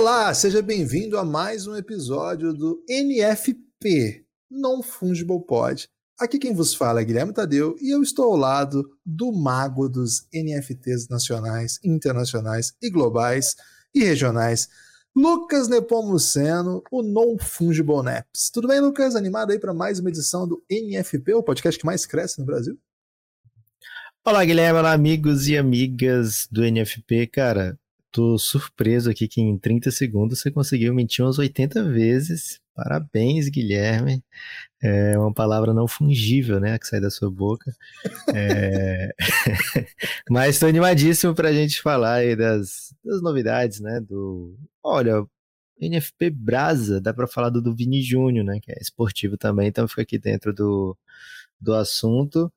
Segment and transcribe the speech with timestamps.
[0.00, 5.90] Olá, seja bem-vindo a mais um episódio do NFP, Non Fungible Pod.
[6.18, 10.26] Aqui quem vos fala é Guilherme Tadeu e eu estou ao lado do mago dos
[10.32, 13.54] NFTs nacionais, internacionais e globais
[13.94, 14.68] e regionais,
[15.14, 18.48] Lucas Nepomuceno, o Non Fungible Naps.
[18.50, 19.14] Tudo bem, Lucas?
[19.14, 22.78] Animado aí para mais uma edição do NFP, o podcast que mais cresce no Brasil?
[24.24, 27.26] Olá, Guilherme, olá, amigos e amigas do NFP.
[27.26, 27.78] Cara,
[28.10, 32.60] tô surpreso aqui que em 30 segundos você conseguiu mentir umas 80 vezes.
[32.74, 34.24] Parabéns, Guilherme.
[34.82, 37.74] É uma palavra não fungível, né, que sai da sua boca.
[38.34, 39.10] É...
[40.30, 44.56] Mas estou animadíssimo para a gente falar aí das, das novidades, né, do...
[44.82, 45.24] Olha,
[45.80, 49.86] NFP Brasa, dá para falar do, do Vini Júnior, né, que é esportivo também, então
[49.88, 50.96] fica aqui dentro do,
[51.60, 52.52] do assunto.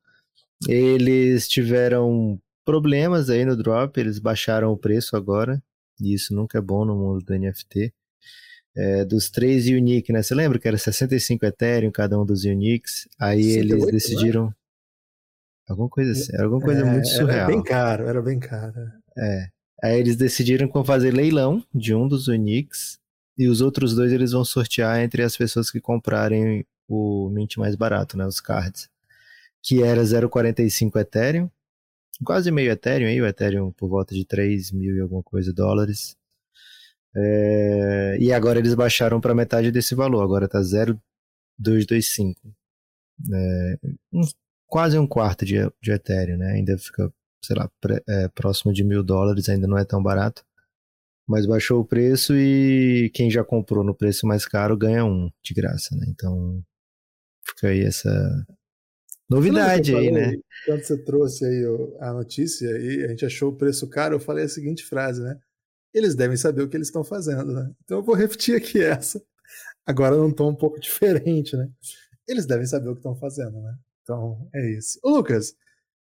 [0.68, 5.62] Eles tiveram problemas aí no drop, eles baixaram o preço agora,
[6.00, 7.94] e isso nunca é bom no mundo do NFT.
[8.76, 10.24] É, dos três Unique, né?
[10.24, 13.08] Você lembra que era 65 Ethereum cada um dos Uniques?
[13.20, 13.92] Aí 68, eles né?
[13.92, 14.46] decidiram.
[14.48, 14.54] Né?
[15.70, 17.38] Alguma coisa assim, alguma coisa é, muito surreal.
[17.38, 18.74] Era bem caro, era bem caro.
[19.18, 19.48] É.
[19.84, 22.98] Aí eles decidiram fazer leilão de um dos Uniques
[23.38, 27.76] e os outros dois eles vão sortear entre as pessoas que comprarem o mint mais
[27.76, 28.26] barato, né?
[28.26, 28.90] Os cards.
[29.62, 31.50] Que era 0,45 Ethereum
[32.24, 36.16] quase meio Ethereum aí, o Ethereum por volta de 3 mil e alguma coisa dólares.
[37.16, 42.42] É, e agora eles baixaram para metade desse valor, agora está 0,225.
[43.32, 43.78] É,
[44.12, 44.22] um,
[44.68, 46.54] quase um quarto de, de Ethereum, né?
[46.54, 47.14] Ainda fica,
[47.44, 50.44] sei lá, pré, é, próximo de mil dólares, ainda não é tão barato.
[51.28, 55.54] Mas baixou o preço e quem já comprou no preço mais caro ganha um de
[55.54, 56.06] graça, né?
[56.10, 56.64] Então
[57.46, 58.10] fica aí essa,
[59.34, 60.34] Novidade aí, né?
[60.66, 61.64] Quando você trouxe aí
[62.00, 65.38] a notícia e a gente achou o preço caro, eu falei a seguinte frase, né?
[65.94, 67.72] Eles devem saber o que eles estão fazendo, né?
[67.84, 69.22] Então eu vou repetir aqui essa,
[69.86, 71.68] agora num tom um pouco diferente, né?
[72.28, 73.76] Eles devem saber o que estão fazendo, né?
[74.04, 75.00] Então é isso.
[75.04, 75.56] Ô, Lucas,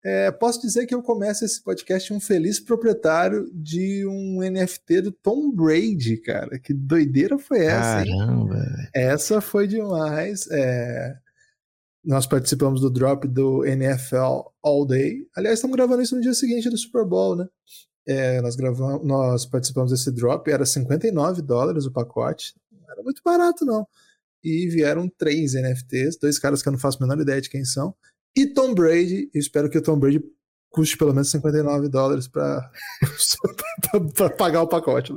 [0.05, 5.13] é, posso dizer que eu começo esse podcast um feliz proprietário de um NFT do
[5.13, 6.59] Tom Brady, cara.
[6.59, 8.05] Que doideira foi essa?
[8.05, 8.57] Caramba!
[8.57, 8.89] Hein?
[8.95, 10.49] Essa foi demais.
[10.51, 11.17] É
[12.05, 15.29] nós participamos do drop do NFL All Day.
[15.37, 17.47] Aliás, estamos gravando isso no dia seguinte do Super Bowl, né?
[18.07, 22.55] É, nós gravamos, nós participamos desse drop, era 59 dólares o pacote.
[22.73, 23.87] Não era muito barato, não.
[24.43, 27.65] E vieram três NFTs, dois caras que eu não faço a menor ideia de quem
[27.65, 27.95] são.
[28.35, 30.23] E Tom Brady, eu espero que o Tom Brady
[30.71, 32.71] custe pelo menos 59 dólares para
[34.39, 35.13] pagar o pacote.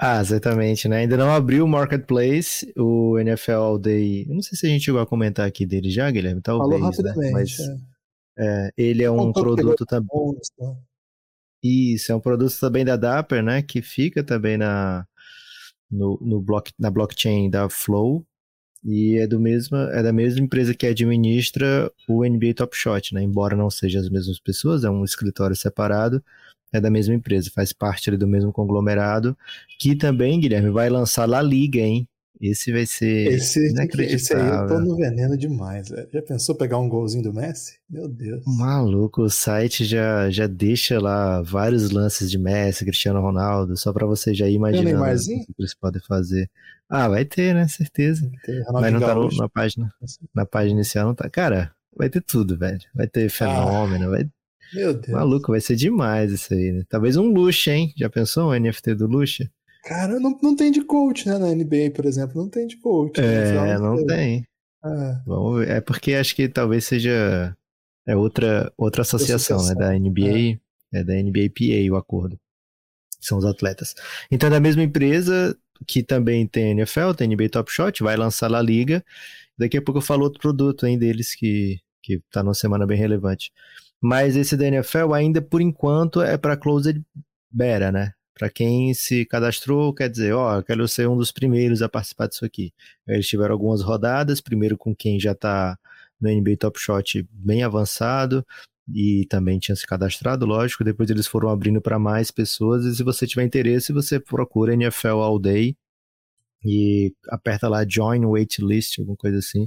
[0.00, 0.08] Né?
[0.08, 0.98] Ah, exatamente, né?
[0.98, 4.26] Ainda não abriu o Marketplace, o NFL All Day.
[4.28, 7.14] Eu não sei se a gente chegou a comentar aqui dele já, Guilherme, talvez, Falou
[7.16, 7.30] né?
[7.32, 7.94] Mas é.
[8.36, 10.08] É, ele é um produto também.
[11.62, 13.62] Isso, é um produto também da Dapper, né?
[13.62, 15.06] Que fica também na,
[15.90, 18.26] no, no block, na blockchain da Flow.
[18.84, 23.22] E é, do mesmo, é da mesma empresa que administra o NBA Top Shot, né?
[23.22, 26.22] Embora não sejam as mesmas pessoas, é um escritório separado
[26.76, 29.36] é da mesma empresa, faz parte ali do mesmo conglomerado,
[29.78, 32.08] que também, Guilherme, vai lançar La Liga, hein?
[32.40, 34.16] Esse vai ser esse, inacreditável.
[34.16, 36.08] Esse aí eu tô no veneno demais, velho.
[36.12, 37.78] Já pensou pegar um golzinho do Messi?
[37.88, 38.42] Meu Deus.
[38.44, 44.04] Maluco, o site já, já deixa lá vários lances de Messi, Cristiano Ronaldo, só para
[44.04, 46.50] você já ir imaginando o que eles podem fazer.
[46.88, 47.68] Ah, vai ter, né?
[47.68, 48.28] Certeza.
[48.44, 49.94] Ter, Mas não tá no, na página.
[50.34, 51.30] Na página inicial não tá.
[51.30, 52.80] Cara, vai ter tudo, velho.
[52.94, 54.10] Vai ter fenômeno, ah.
[54.10, 54.28] vai
[54.74, 55.08] meu Deus.
[55.08, 56.82] Maluco, vai ser demais isso aí, né?
[56.88, 57.92] Talvez um Luxa, hein?
[57.96, 59.50] Já pensou um NFT do Luxa?
[59.84, 61.38] Cara, não, não tem de coach, né?
[61.38, 63.20] Na NBA, por exemplo, não tem de coach.
[63.20, 64.46] É, não, não tem.
[64.82, 65.22] Ah.
[65.26, 65.70] Vamos ver.
[65.70, 67.54] É porque acho que talvez seja
[68.06, 69.80] é outra, outra associação, associação.
[69.80, 69.86] né?
[69.86, 70.58] Da NBA,
[70.92, 71.00] é.
[71.00, 72.38] é da NBAPA o acordo.
[73.20, 73.94] São os atletas.
[74.30, 75.56] Então, é da mesma empresa
[75.86, 79.04] que também tem NFL, tem NBA Top Shot, vai lançar lá a liga.
[79.56, 82.98] Daqui a pouco eu falo outro produto hein, deles que, que tá numa semana bem
[82.98, 83.52] relevante.
[84.06, 87.02] Mas esse da NFL ainda por enquanto é para closed
[87.50, 88.12] beta, né?
[88.34, 92.26] Para quem se cadastrou, quer dizer, ó, oh, quero ser um dos primeiros a participar
[92.26, 92.70] disso aqui.
[93.08, 95.78] Eles tiveram algumas rodadas, primeiro com quem já está
[96.20, 98.46] no NBA Top Shot bem avançado
[98.92, 100.84] e também tinha se cadastrado, lógico.
[100.84, 102.84] Depois eles foram abrindo para mais pessoas.
[102.84, 105.74] E se você tiver interesse, você procura NFL All Day
[106.62, 109.66] e aperta lá Join Waitlist, alguma coisa assim.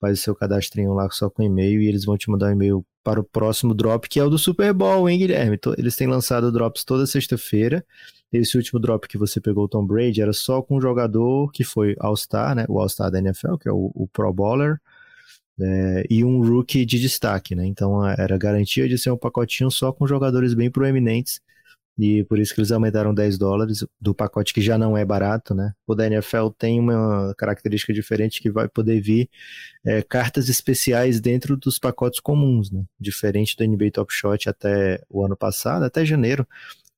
[0.00, 2.86] Faz o seu cadastrinho lá só com e-mail e eles vão te mandar um e-mail
[3.02, 5.58] para o próximo drop, que é o do Super Bowl, hein, Guilherme?
[5.78, 7.84] Eles têm lançado drops toda sexta-feira.
[8.32, 11.96] Esse último drop que você pegou, Tom Brady, era só com um jogador que foi
[11.98, 12.64] All-Star, né?
[12.68, 14.80] O All-Star da NFL, que é o, o Pro Bowler,
[15.60, 17.66] é, e um rookie de destaque, né?
[17.66, 21.40] Então era garantia de ser um pacotinho só com jogadores bem proeminentes.
[22.02, 25.54] E por isso que eles aumentaram 10 dólares do pacote que já não é barato,
[25.54, 25.74] né?
[25.86, 29.28] O da NFL tem uma característica diferente que vai poder vir
[29.84, 32.82] é, cartas especiais dentro dos pacotes comuns, né?
[32.98, 36.46] Diferente do NBA Top Shot até o ano passado, até janeiro.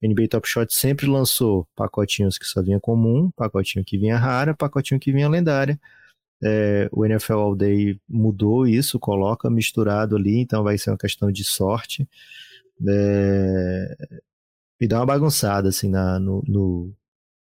[0.01, 4.55] O NBA Top Shot sempre lançou pacotinhos que só vinha comum, pacotinho que vinha rara,
[4.55, 5.81] pacotinho que vinha lendária.
[6.45, 11.33] É, o NFL All Day mudou isso, coloca misturado ali, então vai ser uma questão
[11.33, 12.09] de sorte.
[12.89, 13.97] É,
[14.83, 16.93] e dá uma bagunçada assim na, no, no,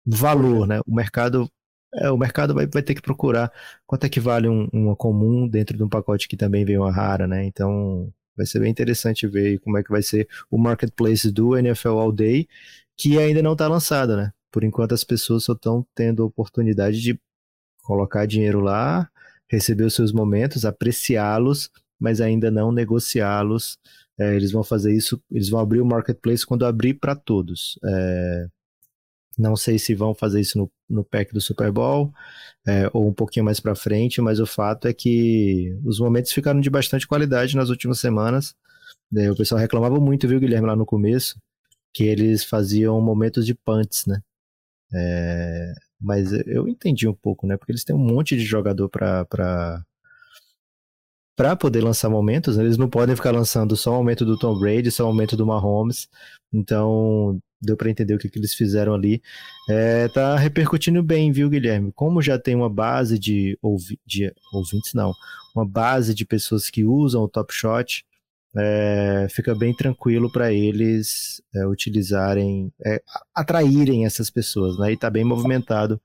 [0.05, 0.79] valor, né?
[0.85, 1.49] O mercado
[1.95, 3.51] é, o mercado vai, vai ter que procurar
[3.88, 6.91] quanto é que vale um, uma comum dentro de um pacote que também vem uma
[6.91, 7.43] rara, né?
[7.45, 11.97] Então vai ser bem interessante ver como é que vai ser o marketplace do NFL
[11.97, 12.47] All Day,
[12.95, 14.31] que ainda não está lançado, né?
[14.51, 17.19] Por enquanto as pessoas só estão tendo a oportunidade de
[17.81, 19.09] colocar dinheiro lá,
[19.49, 23.79] receber os seus momentos, apreciá-los, mas ainda não negociá-los
[24.21, 27.79] é, eles vão fazer isso, eles vão abrir o marketplace quando abrir para todos.
[27.83, 28.47] É,
[29.38, 32.13] não sei se vão fazer isso no, no pack do Super Bowl
[32.68, 36.59] é, ou um pouquinho mais para frente, mas o fato é que os momentos ficaram
[36.59, 38.53] de bastante qualidade nas últimas semanas.
[39.18, 41.39] É, o pessoal reclamava muito, viu, Guilherme, lá no começo,
[41.94, 44.21] que eles faziam momentos de punts, né?
[44.94, 47.57] É, mas eu entendi um pouco, né?
[47.57, 49.83] Porque eles têm um monte de jogador para
[51.41, 52.63] para poder lançar momentos, né?
[52.63, 55.43] eles não podem ficar lançando só o momento do Tom Brady, só o momento do
[55.43, 56.07] Mahomes.
[56.53, 59.23] Então, deu para entender o que, que, eles fizeram ali.
[59.67, 61.91] É, tá repercutindo bem, viu, Guilherme?
[61.95, 65.13] Como já tem uma base de, ouvi de ouvintes, não,
[65.55, 68.05] uma base de pessoas que usam o Top Shot,
[68.55, 73.01] é, fica bem tranquilo para eles é, utilizarem, é,
[73.33, 74.91] atraírem essas pessoas, né?
[74.91, 75.99] E tá bem movimentado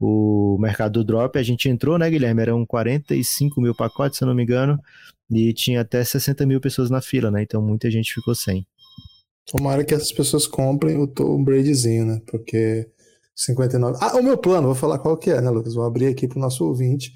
[0.00, 1.38] o mercado do drop.
[1.38, 2.42] A gente entrou, né, Guilherme?
[2.42, 4.80] Eram 45 mil pacotes, se eu não me engano,
[5.30, 7.42] e tinha até 60 mil pessoas na fila, né?
[7.42, 8.66] Então muita gente ficou sem.
[9.46, 12.20] Tomara que essas pessoas comprem o Tom Bradyzinho, né?
[12.26, 12.88] Porque
[13.34, 13.98] 59.
[14.00, 15.74] Ah, o meu plano, vou falar qual que é, né, Lucas?
[15.74, 17.12] Vou abrir aqui para o nosso ouvinte.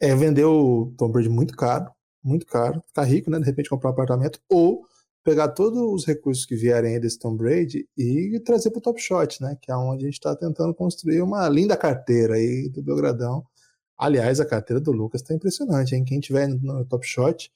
[0.00, 1.90] É vender o Tom Brady muito caro,
[2.22, 3.38] muito caro, ficar rico, né?
[3.38, 4.86] De repente comprar um apartamento, ou
[5.26, 9.00] pegar todos os recursos que vierem aí desse Tom Brady e trazer para o Top
[9.00, 9.58] Shot, né?
[9.60, 13.44] Que é onde a gente está tentando construir uma linda carteira aí do Belgradão.
[13.98, 16.04] Aliás, a carteira do Lucas está impressionante, hein?
[16.04, 17.50] Quem tiver no Top Shot,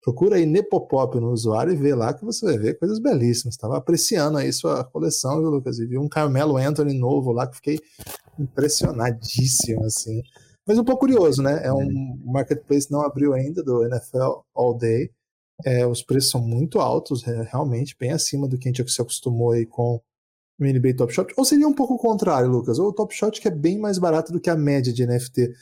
[0.00, 3.54] procura aí Nepopop no usuário e vê lá que você vai ver coisas belíssimas.
[3.54, 5.80] Estava apreciando aí sua coleção, viu, Lucas?
[5.80, 7.80] E vi um Carmelo Anthony novo lá que fiquei
[8.38, 10.22] impressionadíssimo, assim.
[10.64, 11.60] Mas um pouco curioso, né?
[11.64, 15.10] É um marketplace não abriu ainda do NFL All Day.
[15.64, 19.00] É, os preços são muito altos, é, realmente, bem acima do que a gente se
[19.00, 20.00] acostumou aí com
[20.58, 21.32] o NBA Top Shot.
[21.36, 22.78] Ou seria um pouco o contrário, Lucas?
[22.78, 25.52] Ou o Top Shot que é bem mais barato do que a média de NFT.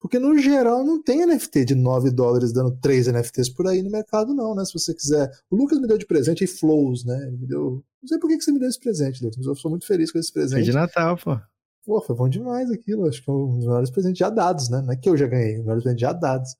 [0.00, 3.90] Porque no geral não tem NFT de 9 dólares dando 3 NFTs por aí no
[3.90, 4.64] mercado, não, né?
[4.64, 5.30] Se você quiser.
[5.48, 7.16] O Lucas me deu de presente aí Flows, né?
[7.28, 7.84] Ele me deu.
[8.02, 10.10] Não sei por que você me deu esse presente, Lucas, mas eu sou muito feliz
[10.10, 10.58] com esse presente.
[10.58, 11.38] Foi de Natal, pô.
[11.84, 13.06] Pô, foi bom demais aquilo.
[13.06, 14.82] Acho que é um dos melhores presentes já dados, né?
[14.82, 16.56] Não é que eu já ganhei, os melhores presentes já dados.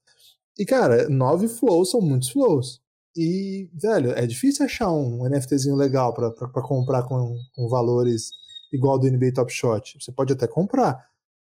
[0.58, 2.81] E, cara, nove flows são muitos flows.
[3.16, 8.30] E, velho, é difícil achar um NFTzinho legal para comprar com, com valores
[8.72, 9.98] igual do NBA Top Shot.
[10.00, 10.98] Você pode até comprar,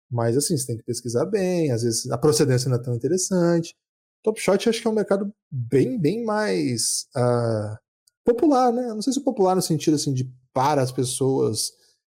[0.10, 3.76] mas assim, você tem que pesquisar bem, às vezes a procedência não é tão interessante.
[4.24, 7.78] Top Shot acho que é um mercado bem, bem mais uh,
[8.26, 8.88] popular, né?
[8.88, 11.72] Não sei se popular no sentido assim de para as pessoas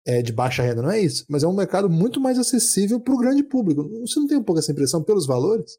[0.06, 3.14] é, de baixa renda, não é isso, mas é um mercado muito mais acessível para
[3.14, 3.88] o grande público.
[4.02, 5.78] Você não tem um pouco essa impressão pelos valores?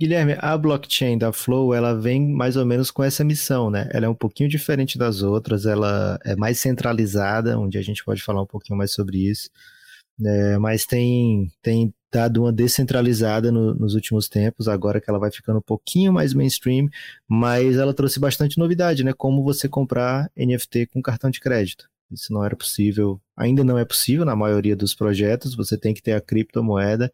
[0.00, 3.86] Guilherme, a blockchain da Flow, ela vem mais ou menos com essa missão, né?
[3.92, 8.22] Ela é um pouquinho diferente das outras, ela é mais centralizada, onde a gente pode
[8.22, 9.50] falar um pouquinho mais sobre isso,
[10.18, 10.56] né?
[10.56, 15.58] mas tem, tem dado uma descentralizada no, nos últimos tempos, agora que ela vai ficando
[15.58, 16.88] um pouquinho mais mainstream,
[17.28, 19.12] mas ela trouxe bastante novidade, né?
[19.12, 21.90] Como você comprar NFT com cartão de crédito.
[22.10, 26.02] Isso não era possível, ainda não é possível na maioria dos projetos, você tem que
[26.02, 27.12] ter a criptomoeda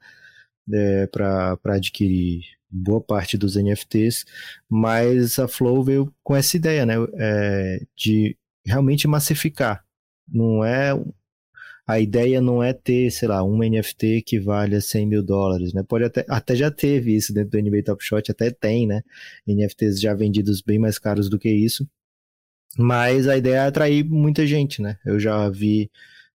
[0.73, 4.25] é, para adquirir boa parte dos NFTs,
[4.68, 9.85] mas a Flow veio com essa ideia, né, é, de realmente massificar.
[10.28, 10.92] Não é
[11.87, 15.85] a ideia não é ter, sei lá, um NFT que valha 100 mil dólares, né?
[15.85, 19.02] Pode até, até já teve isso dentro do NBA Top Shot, até tem, né?
[19.46, 21.88] NFTs já vendidos bem mais caros do que isso.
[22.76, 24.99] Mas a ideia é atrair muita gente, né?
[25.06, 25.88] Eu já vi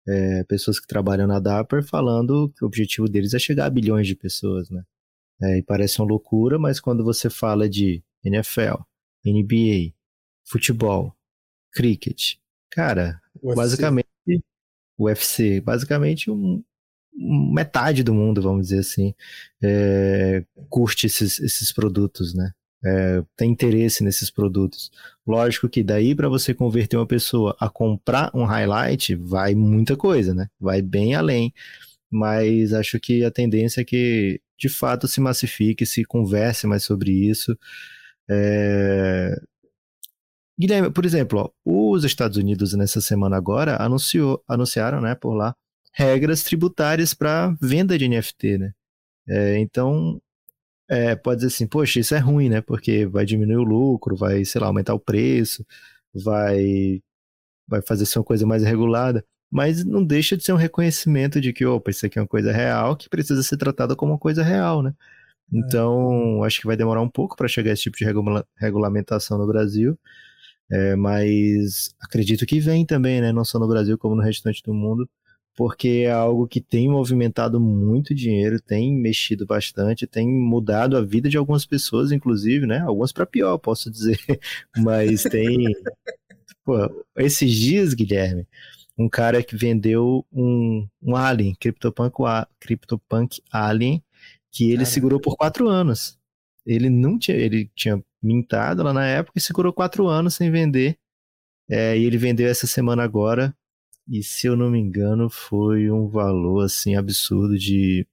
[0.07, 4.07] é, pessoas que trabalham na Dapper falando que o objetivo deles é chegar a bilhões
[4.07, 4.83] de pessoas, né?
[5.41, 8.83] É, e parece uma loucura, mas quando você fala de NFL,
[9.25, 9.93] NBA,
[10.45, 11.15] futebol,
[11.71, 12.35] cricket,
[12.69, 13.55] cara, UFC.
[13.55, 14.07] basicamente
[14.99, 16.63] UFC, basicamente um,
[17.13, 19.13] metade do mundo, vamos dizer assim,
[19.61, 22.51] é, curte esses, esses produtos, né?
[22.83, 24.91] É, tem interesse nesses produtos.
[25.25, 30.33] Lógico que daí para você converter uma pessoa a comprar um highlight vai muita coisa,
[30.33, 30.47] né?
[30.59, 31.53] Vai bem além.
[32.09, 37.11] Mas acho que a tendência é que de fato se massifique, se converse mais sobre
[37.11, 37.57] isso.
[38.29, 39.35] É...
[40.59, 45.55] Guilherme, por exemplo, ó, os Estados Unidos nessa semana agora anunciou, anunciaram, né, por lá,
[45.93, 48.73] regras tributárias para venda de NFT, né?
[49.27, 50.21] É, então,
[50.91, 52.59] é, pode dizer assim, poxa, isso é ruim, né?
[52.59, 55.65] Porque vai diminuir o lucro, vai, sei lá, aumentar o preço,
[56.13, 57.01] vai,
[57.65, 59.25] vai fazer ser uma coisa mais regulada.
[59.49, 62.51] Mas não deixa de ser um reconhecimento de que, opa, isso aqui é uma coisa
[62.51, 64.93] real que precisa ser tratada como uma coisa real, né?
[65.53, 65.57] É.
[65.59, 69.47] Então, acho que vai demorar um pouco para chegar esse tipo de regula regulamentação no
[69.47, 69.97] Brasil.
[70.69, 73.31] É, mas acredito que vem também, né?
[73.31, 75.09] Não só no Brasil como no restante do mundo
[75.55, 81.29] porque é algo que tem movimentado muito dinheiro, tem mexido bastante, tem mudado a vida
[81.29, 82.79] de algumas pessoas, inclusive, né?
[82.79, 84.17] Algumas para pior, posso dizer,
[84.77, 85.75] mas tem.
[86.63, 88.47] Pô, esses dias, Guilherme,
[88.97, 92.15] um cara que vendeu um, um Alien, CryptoPunk,
[92.59, 94.03] CryptoPunk Alien,
[94.51, 94.89] que ele Caramba.
[94.89, 96.17] segurou por quatro anos.
[96.65, 100.97] Ele não tinha, ele tinha mintado lá na época e segurou quatro anos sem vender.
[101.69, 103.55] É, e ele vendeu essa semana agora
[104.07, 108.07] e se eu não me engano, foi um valor assim absurdo de.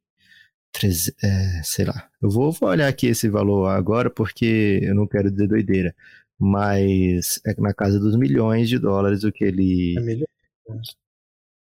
[1.23, 2.09] É, sei lá.
[2.23, 5.95] Eu vou, vou olhar aqui esse valor agora porque eu não quero dizer doideira.
[6.39, 9.95] Mas é na casa dos milhões de dólares o que ele.
[9.99, 10.29] É milhões.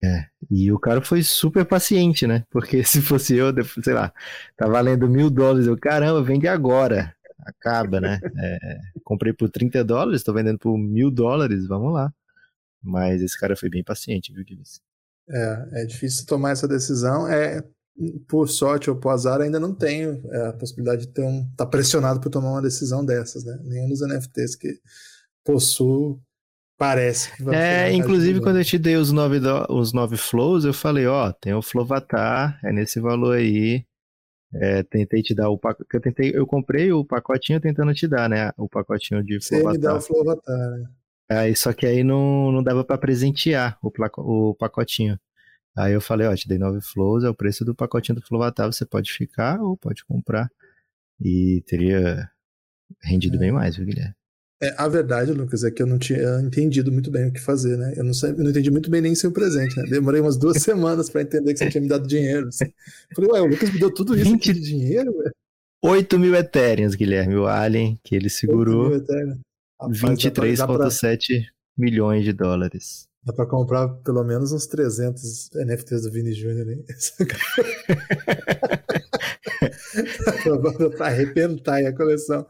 [0.03, 2.43] É, e o cara foi super paciente, né?
[2.49, 4.11] Porque se fosse eu, sei lá,
[4.57, 7.15] tá valendo mil dólares, eu, caramba, vende agora.
[7.45, 8.19] Acaba, né?
[8.37, 12.13] É, comprei por 30 dólares, tô vendendo por mil dólares, vamos lá.
[12.83, 14.67] Mas esse cara foi bem paciente, viu, Guilherme?
[15.29, 17.27] É, é difícil tomar essa decisão.
[17.27, 17.63] É,
[18.27, 21.47] por sorte ou por azar, ainda não tenho é, a possibilidade de ter um.
[21.55, 23.57] tá pressionado por tomar uma decisão dessas, né?
[23.63, 24.79] Nenhum dos NFTs que
[25.43, 26.19] possuo
[26.77, 30.65] parece que vai É, inclusive quando eu te dei os nove, do, os nove flows,
[30.65, 33.85] eu falei, ó, tem o Flovatar, é nesse valor aí.
[34.55, 35.87] É, tentei te dar o pacote.
[35.91, 38.51] Eu, tentei, eu comprei o pacotinho tentando te dar, né?
[38.55, 39.71] O pacotinho de Flovatar.
[39.71, 40.89] Você me dá o Flovatar, né?
[41.33, 45.19] Aí só que aí não, não dava para presentear o, o pacotinho.
[45.75, 48.71] Aí eu falei, ó, te dei 9 flows, é o preço do pacotinho do Flovatar,
[48.71, 50.49] você pode ficar ou pode comprar.
[51.19, 52.29] E teria
[53.01, 53.39] rendido é.
[53.39, 54.13] bem mais, viu, Guilherme?
[54.61, 57.77] É, a verdade, Lucas, é que eu não tinha entendido muito bem o que fazer,
[57.77, 57.93] né?
[57.97, 59.83] Eu não, sei, eu não entendi muito bem nem seu presente, né?
[59.89, 62.47] Demorei umas duas semanas para entender que você tinha me dado dinheiro.
[62.47, 62.71] Assim.
[63.15, 64.53] Falei, ué, o Lucas me deu tudo isso 20...
[64.53, 65.33] de dinheiro, velho?
[65.83, 68.89] 8 mil Ethereums, Guilherme, o Alien, que ele segurou.
[68.89, 69.39] 8 mil Ethereum.
[69.81, 71.43] 23,7
[71.77, 73.07] milhões de dólares.
[73.23, 76.69] Dá pra comprar pelo menos uns 300 NFTs do Vini Jr.
[76.69, 76.85] hein?
[80.97, 82.45] pra arrebentar a coleção.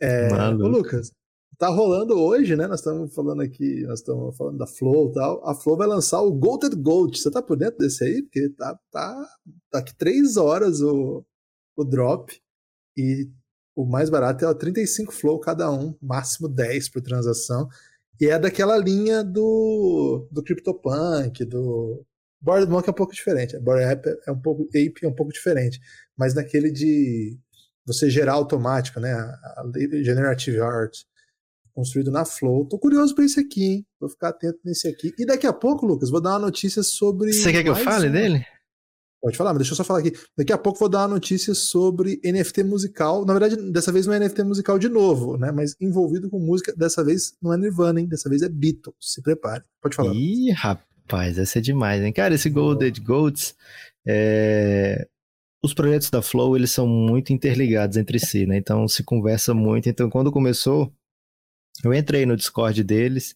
[0.00, 1.12] É, Lucas,
[1.58, 2.66] tá rolando hoje, né?
[2.66, 5.48] Nós estamos falando aqui, nós estamos falando da Flow e tal.
[5.48, 7.18] A Flow vai lançar o Golden Gold.
[7.18, 8.22] Você tá por dentro desse aí?
[8.22, 9.28] Porque tá, tá,
[9.70, 11.24] tá aqui três horas o,
[11.76, 12.32] o drop.
[12.96, 13.30] E
[13.76, 17.68] o mais barato é o 35 Flow cada um, máximo 10 por transação.
[18.18, 22.02] E é daquela linha do, do CryptoPunk, do.
[22.40, 23.58] Bored Monk é um pouco diferente.
[23.58, 25.78] Bored Ape é um pouco, Ape é um pouco diferente.
[26.16, 27.38] Mas naquele de
[27.84, 29.12] você gerar automático, né?
[29.12, 29.70] A, a
[30.02, 30.96] Generative Art
[31.74, 32.66] construído na Flow.
[32.66, 33.86] Tô curioso para esse aqui, hein?
[34.00, 35.12] Vou ficar atento nesse aqui.
[35.18, 37.30] E daqui a pouco, Lucas, vou dar uma notícia sobre.
[37.34, 38.12] Você quer que eu fale um...
[38.12, 38.46] dele?
[39.26, 40.12] Pode falar, mas deixa eu só falar aqui.
[40.38, 43.24] Daqui a pouco vou dar uma notícia sobre NFT musical.
[43.24, 45.50] Na verdade, dessa vez não é NFT musical de novo, né?
[45.50, 46.72] Mas envolvido com música.
[46.76, 48.06] Dessa vez não é Nirvana, hein?
[48.06, 48.94] Dessa vez é Beatles.
[49.00, 49.64] Se prepare.
[49.82, 50.14] Pode falar.
[50.14, 52.12] Ih, rapaz, essa é demais, hein?
[52.12, 53.56] Cara, esse Golded Goats.
[54.06, 55.08] É...
[55.60, 58.56] Os projetos da Flow, eles são muito interligados entre si, né?
[58.56, 59.88] Então se conversa muito.
[59.88, 60.92] Então quando começou,
[61.82, 63.34] eu entrei no Discord deles,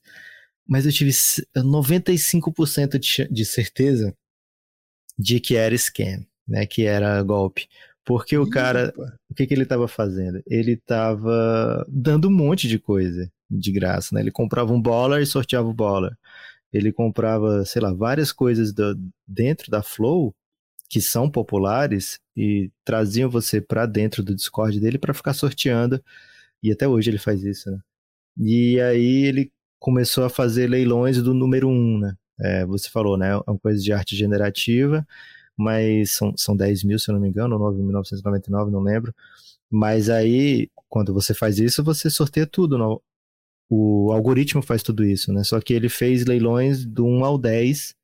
[0.68, 4.14] mas eu tive 95% de certeza
[5.20, 6.66] de que era scam, né?
[6.66, 7.68] Que era golpe.
[8.04, 8.92] Porque o cara,
[9.28, 10.42] o que, que ele estava fazendo?
[10.46, 14.22] Ele estava dando um monte de coisa de graça, né?
[14.22, 16.16] Ele comprava um dólar e sorteava o dólar.
[16.72, 18.96] Ele comprava, sei lá, várias coisas do,
[19.26, 20.34] dentro da Flow
[20.88, 26.02] que são populares e traziam você para dentro do Discord dele para ficar sorteando.
[26.62, 27.78] E até hoje ele faz isso, né?
[28.38, 32.14] E aí ele começou a fazer leilões do número um, né?
[32.40, 33.30] É, você falou, né?
[33.30, 35.06] É uma coisa de arte generativa,
[35.56, 39.14] mas são, são 10 mil, se eu não me engano, 9.999, não lembro.
[39.70, 42.78] Mas aí, quando você faz isso, você sorteia tudo.
[42.78, 43.02] No,
[43.70, 45.44] o algoritmo faz tudo isso, né?
[45.44, 47.94] Só que ele fez leilões do 1 ao 10,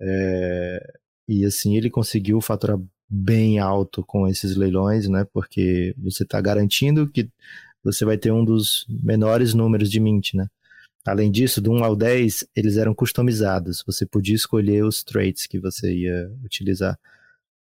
[0.00, 0.92] é,
[1.28, 5.26] e assim ele conseguiu faturar bem alto com esses leilões, né?
[5.32, 7.28] Porque você está garantindo que
[7.82, 10.48] você vai ter um dos menores números de mint, né?
[11.08, 13.82] Além disso, do 1 ao 10, eles eram customizados.
[13.86, 16.98] Você podia escolher os traits que você ia utilizar.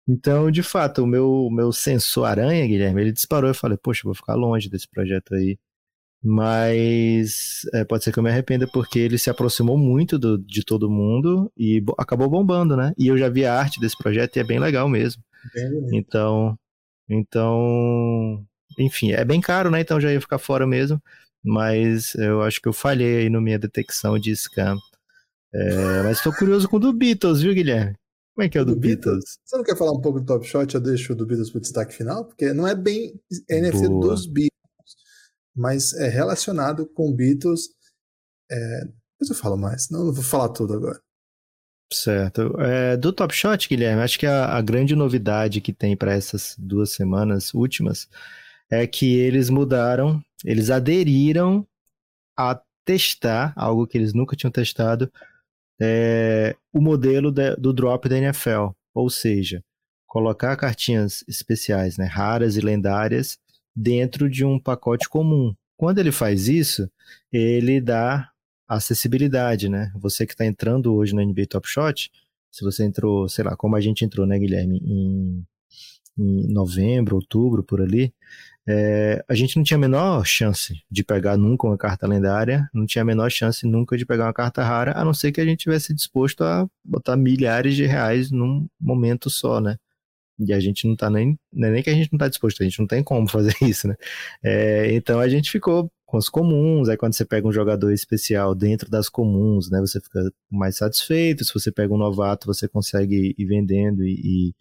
[0.08, 3.50] Então, de fato, o meu, meu sensor aranha, Guilherme, ele disparou.
[3.50, 5.58] Eu falei, poxa, vou ficar longe desse projeto aí.
[6.22, 10.64] Mas é, pode ser que eu me arrependa porque ele se aproximou muito do, de
[10.64, 12.92] todo mundo e acabou bombando, né?
[12.98, 15.22] E eu já vi a arte desse projeto e é bem legal mesmo.
[15.54, 16.58] Bem então,
[17.08, 18.44] então,
[18.78, 19.80] enfim, é bem caro, né?
[19.80, 21.00] Então já ia ficar fora mesmo.
[21.46, 24.76] Mas eu acho que eu falhei aí na minha detecção de scam.
[25.54, 27.94] É, mas estou curioso com o do Beatles, viu, Guilherme?
[28.34, 29.04] Como é que é o do, do Beatles?
[29.04, 29.38] Beatles?
[29.44, 30.74] Você não quer falar um pouco do Top Shot?
[30.74, 33.14] Eu deixo o do Beatles para o destaque final, porque não é bem
[33.48, 34.10] NFT Boa.
[34.10, 34.56] dos Beatles
[35.56, 37.70] mas é relacionado com Beatles.
[38.50, 38.80] É...
[39.18, 41.00] Depois eu falo mais, não, não vou falar tudo agora.
[41.90, 42.60] Certo.
[42.60, 46.54] É, do Top Shot, Guilherme, acho que a, a grande novidade que tem para essas
[46.58, 48.08] duas semanas últimas
[48.70, 51.66] é que eles mudaram, eles aderiram
[52.36, 55.10] a testar algo que eles nunca tinham testado,
[55.80, 59.62] é, o modelo de, do drop da NFL, ou seja,
[60.06, 63.38] colocar cartinhas especiais, né, raras e lendárias,
[63.74, 65.54] dentro de um pacote comum.
[65.76, 66.90] Quando ele faz isso,
[67.30, 68.30] ele dá
[68.66, 69.92] acessibilidade, né?
[69.96, 72.10] Você que está entrando hoje no NBA Top Shot,
[72.50, 75.46] se você entrou, sei lá, como a gente entrou, né, Guilherme, em,
[76.18, 78.14] em novembro, outubro, por ali,
[78.68, 82.84] é, a gente não tinha a menor chance de pegar nunca uma carta lendária, não
[82.84, 85.44] tinha a menor chance nunca de pegar uma carta rara, a não ser que a
[85.44, 89.76] gente tivesse disposto a botar milhares de reais num momento só, né?
[90.38, 91.38] E a gente não tá nem.
[91.52, 93.54] Não é nem que a gente não tá disposto, a gente não tem como fazer
[93.62, 93.96] isso, né?
[94.44, 98.54] É, então a gente ficou com os comuns, aí quando você pega um jogador especial
[98.54, 99.80] dentro das comuns, né?
[99.80, 101.44] Você fica mais satisfeito.
[101.44, 104.54] Se você pega um novato, você consegue ir vendendo e, e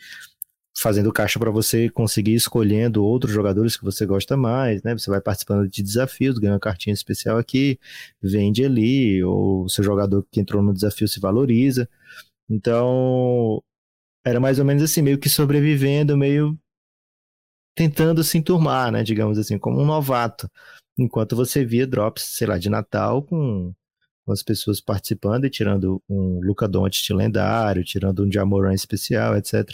[0.78, 4.94] fazendo caixa para você conseguir escolhendo outros jogadores que você gosta mais, né?
[4.94, 7.80] Você vai participando de desafios, ganha uma cartinha especial aqui,
[8.22, 11.90] vende ali, ou seu jogador que entrou no desafio se valoriza.
[12.50, 13.64] Então,
[14.26, 16.58] era mais ou menos assim, meio que sobrevivendo, meio
[17.76, 20.50] tentando se enturmar, né, digamos assim, como um novato.
[20.98, 23.74] Enquanto você via drops, sei lá, de Natal com,
[24.26, 29.70] com as pessoas participando e tirando um Luca Doncic lendário, tirando um Jamoran especial, etc.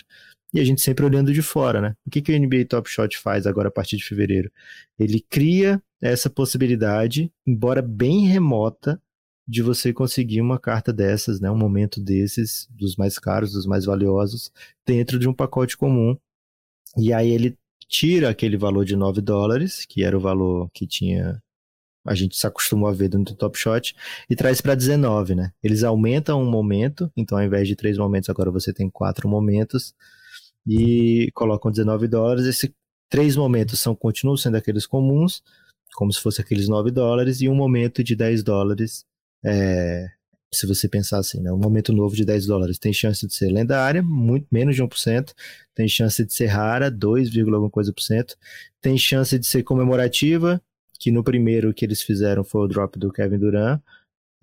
[0.53, 1.95] E a gente sempre olhando de fora, né?
[2.05, 4.51] O que, que o NBA Top Shot faz agora a partir de fevereiro?
[4.99, 9.01] Ele cria essa possibilidade, embora bem remota,
[9.47, 13.85] de você conseguir uma carta dessas, né, um momento desses, dos mais caros, dos mais
[13.85, 14.51] valiosos,
[14.85, 16.17] dentro de um pacote comum.
[16.97, 21.41] E aí ele tira aquele valor de 9 dólares, que era o valor que tinha
[22.05, 23.95] a gente se acostumou a ver dentro do Top Shot,
[24.29, 25.53] e traz para 19, né?
[25.61, 29.93] Eles aumentam um momento, então ao invés de três momentos, agora você tem quatro momentos,
[30.67, 32.45] e colocam 19 dólares.
[32.45, 32.71] Esses
[33.09, 35.43] três momentos são continuam sendo aqueles comuns,
[35.93, 39.05] como se fosse aqueles 9 dólares, e um momento de 10 dólares
[39.43, 40.07] é,
[40.53, 43.49] se você pensar assim, né, um momento novo de 10 dólares tem chance de ser
[43.49, 45.33] lendária, muito menos de 1%,
[45.73, 48.35] tem chance de ser rara, 2, alguma coisa por cento,
[48.81, 50.61] tem chance de ser comemorativa,
[50.99, 53.81] que no primeiro que eles fizeram foi o drop do Kevin Durant,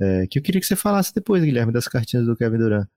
[0.00, 2.88] é, que eu queria que você falasse depois, Guilherme, das cartinhas do Kevin Durant.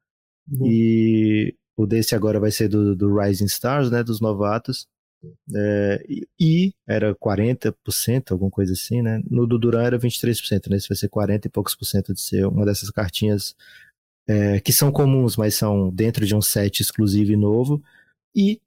[0.50, 0.68] Uhum.
[0.68, 4.88] E o desse agora vai ser do, do Rising Stars, né, dos novatos.
[5.56, 6.04] É,
[6.40, 9.22] e era 40%, alguma coisa assim, né?
[9.30, 12.46] No do Duran era 23%, nesse vai ser 40 e poucos por cento de ser
[12.48, 13.56] uma dessas cartinhas
[14.28, 17.84] é, que são comuns, mas são dentro de um set exclusivo e novo.
[18.36, 18.60] E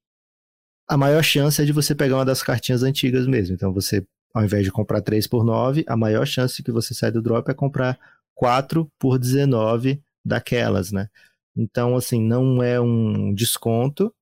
[0.89, 3.55] a maior chance é de você pegar uma das cartinhas antigas mesmo.
[3.55, 7.11] Então você, ao invés de comprar 3 por 9, a maior chance que você sai
[7.11, 7.99] do drop é comprar
[8.35, 11.09] 4 por 19 daquelas, né?
[11.57, 14.13] Então, assim, não é um desconto,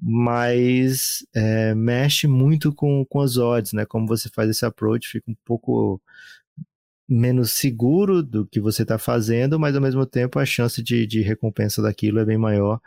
[0.00, 3.84] mas é, mexe muito com, com as odds, né?
[3.86, 6.00] Como você faz esse approach, fica um pouco
[7.08, 11.20] menos seguro do que você está fazendo, mas ao mesmo tempo a chance de, de
[11.20, 12.80] recompensa daquilo é bem maior.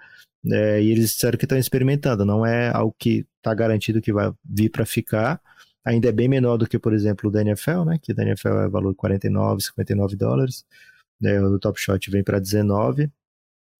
[0.52, 4.32] É, e eles disseram que estão experimentando, não é algo que está garantido que vai
[4.44, 5.42] vir para ficar.
[5.86, 7.98] Ainda é bem menor do que, por exemplo, o da NFL, né?
[8.02, 10.66] Que o da NFL é valor 49, 59 dólares.
[11.24, 13.10] É, o Top Shot vem para 19.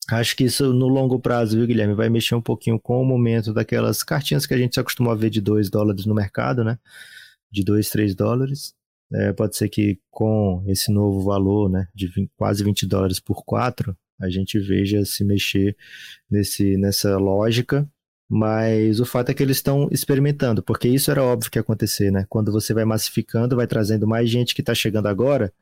[0.10, 3.54] Acho que isso no longo prazo, viu, Guilherme, vai mexer um pouquinho com o momento
[3.54, 6.80] daquelas cartinhas que a gente se acostumou a ver de 2 dólares no mercado, né?
[7.52, 8.74] De 2, 3 dólares.
[9.14, 13.44] É, pode ser que com esse novo valor, né, de 20, quase 20 dólares por
[13.46, 15.78] 4, a gente veja se mexer
[16.30, 17.90] nesse, nessa lógica.
[18.30, 22.12] Mas o fato é que eles estão experimentando, porque isso era óbvio que ia acontecer,
[22.12, 22.26] né?
[22.30, 25.54] Quando você vai massificando, vai trazendo mais gente que está chegando agora,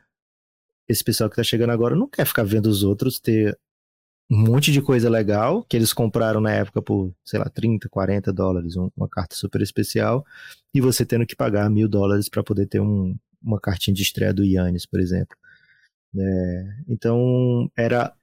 [0.90, 3.58] esse pessoal que está chegando agora não quer ficar vendo os outros ter
[4.30, 8.34] um monte de coisa legal que eles compraram na época por, sei lá, 30, 40
[8.34, 10.26] dólares, uma carta super especial,
[10.74, 14.34] e você tendo que pagar mil dólares para poder ter um, uma cartinha de estreia
[14.34, 15.38] do Yannis, por exemplo.
[16.18, 18.14] É, então era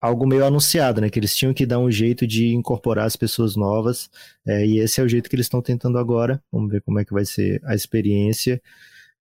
[0.00, 1.10] algo meio anunciado, né?
[1.10, 4.10] Que eles tinham que dar um jeito de incorporar as pessoas novas,
[4.46, 6.42] é, e esse é o jeito que eles estão tentando agora.
[6.52, 8.60] Vamos ver como é que vai ser a experiência.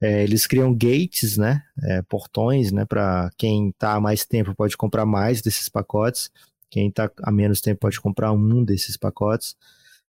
[0.04, 1.64] É, eles criam gates, né?
[1.82, 2.84] É, portões, né?
[2.84, 6.30] Para quem está há mais tempo pode comprar mais desses pacotes.
[6.70, 9.56] Quem está há menos tempo pode comprar um desses pacotes.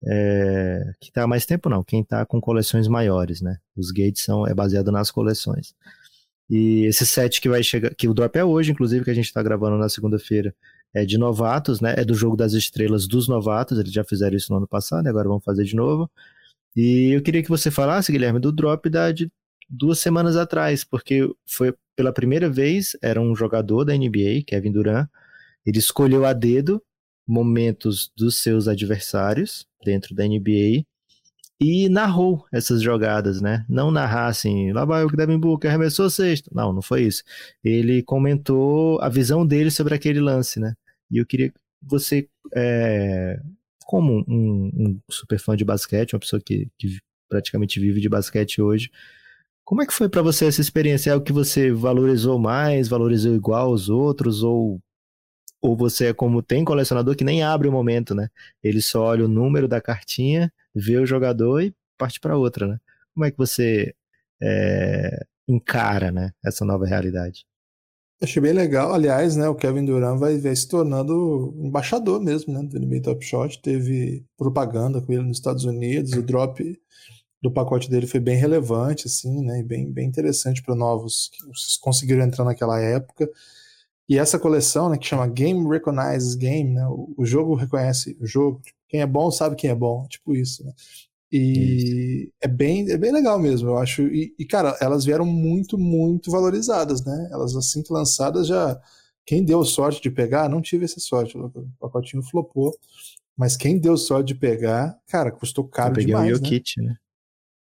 [0.05, 3.59] É, que está há mais tempo não, quem está com coleções maiores, né?
[3.77, 5.73] Os gates são é baseado nas coleções.
[6.51, 9.27] E esse set que vai chegar, que o drop é hoje, inclusive, que a gente
[9.27, 10.55] está gravando na segunda-feira,
[10.95, 11.95] é de novatos, né?
[11.97, 13.79] É do jogo das estrelas dos novatos.
[13.79, 16.11] Eles já fizeram isso no ano passado, agora vão fazer de novo.
[16.77, 19.31] E eu queria que você falasse, Guilherme, do drop da, de
[19.69, 25.09] duas semanas atrás, porque foi pela primeira vez, era um jogador da NBA, Kevin Durant,
[25.65, 26.83] ele escolheu a dedo
[27.27, 30.85] momentos dos seus adversários dentro da NBA
[31.59, 33.65] e narrou essas jogadas, né?
[33.69, 36.51] Não narrar assim, lá vai o Devin Booker, arremessou sexto.
[36.55, 37.23] Não, não foi isso.
[37.65, 40.75] Ele comentou a visão dele sobre aquele lance, né?
[41.11, 43.41] E eu queria que você, é,
[43.85, 46.99] como um, um, super fã de basquete, uma pessoa que, que
[47.29, 48.91] praticamente vive de basquete hoje,
[49.67, 51.11] como é que foi para você essa experiência?
[51.11, 54.81] É o que você valorizou mais, valorizou igual aos outros, ou,
[55.61, 58.29] ou você é como tem colecionador que nem abre o momento, né?
[58.63, 62.79] Ele só olha o número da cartinha, vê o jogador e parte para outra, né?
[63.13, 63.93] Como é que você
[64.41, 67.45] é, encara, né, essa nova realidade?
[68.23, 68.95] Achei bem legal.
[68.95, 73.25] Aliás, né, o Kevin Durant vai, vai se tornando embaixador mesmo, né, do NBA Top
[73.25, 73.61] Shot.
[73.61, 76.63] Teve propaganda com ele nos Estados Unidos, o drop
[77.43, 79.63] do pacote dele foi bem relevante, assim, né?
[79.63, 81.39] bem, bem interessante para novos que
[81.81, 83.31] conseguiram entrar naquela época.
[84.09, 86.87] E essa coleção, né, que chama Game Recognizes Game, né?
[86.87, 88.61] O, o jogo reconhece o jogo.
[88.61, 90.73] Tipo, quem é bom sabe quem é bom, tipo isso, né?
[91.31, 94.03] E é bem, é bem legal mesmo, eu acho.
[94.03, 97.29] E, e, cara, elas vieram muito, muito valorizadas, né?
[97.33, 98.81] Elas, assim que lançadas, já.
[99.25, 102.73] Quem deu sorte de pegar, não tive essa sorte, o pacotinho flopou.
[103.37, 106.39] Mas quem deu sorte de pegar, cara, custou caro eu peguei demais.
[106.39, 106.49] O né?
[106.49, 106.97] Kit, né?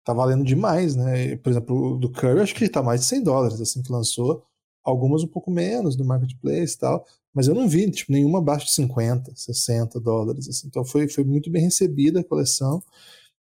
[0.03, 1.35] Tá valendo demais, né?
[1.37, 4.43] Por exemplo, o do Curry, acho que tá mais de 100 dólares assim que lançou.
[4.83, 8.65] Algumas um pouco menos no marketplace e tal, mas eu não vi tipo, nenhuma abaixo
[8.65, 10.47] de 50, 60 dólares.
[10.49, 10.67] Assim.
[10.67, 12.83] Então foi, foi muito bem recebida a coleção.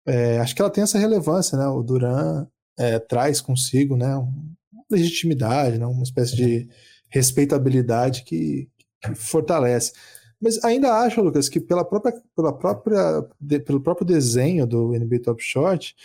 [0.06, 1.67] É, acho que ela tem essa relevância, né?
[1.67, 2.45] O Duran
[2.77, 4.10] é, traz consigo né,
[4.89, 6.69] legitimidade, né, uma espécie de
[7.10, 8.69] respeitabilidade que,
[9.01, 9.93] que fortalece.
[10.41, 15.19] Mas ainda acho, Lucas, que pela própria, pela própria, de, pelo próprio desenho do NBA
[15.19, 15.95] Top Shot,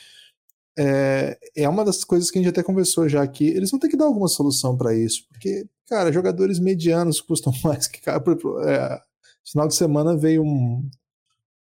[0.79, 3.49] é, é uma das coisas que a gente até conversou já aqui.
[3.49, 7.89] Eles vão ter que dar alguma solução para isso, porque, cara, jogadores medianos custam mais
[7.89, 8.01] que.
[8.09, 9.01] É,
[9.45, 10.89] final de semana veio um.